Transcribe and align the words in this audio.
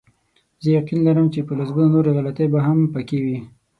زه 0.63 0.69
یقین 0.79 0.99
لرم 1.07 1.27
چې 1.33 1.39
په 1.47 1.53
لسګونو 1.59 1.93
نورې 1.95 2.11
غلطۍ 2.17 2.47
به 2.53 2.59
هم 2.67 2.79
پکې 2.93 3.17
وي. 3.23 3.37